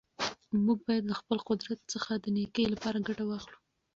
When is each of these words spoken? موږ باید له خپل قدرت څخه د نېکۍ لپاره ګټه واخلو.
موږ 0.65 0.77
باید 0.87 1.03
له 1.07 1.15
خپل 1.21 1.37
قدرت 1.49 1.79
څخه 1.93 2.11
د 2.17 2.25
نېکۍ 2.35 2.65
لپاره 2.73 3.03
ګټه 3.07 3.23
واخلو. 3.27 3.57